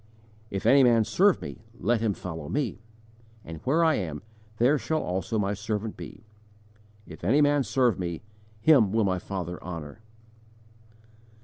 [0.49, 2.81] "If any man serve Me, let him follow Me;
[3.45, 4.23] and where I am,
[4.57, 6.25] there shall also my servant be.
[7.05, 8.23] If any man serve Me,
[8.61, 10.01] him will My Father honour."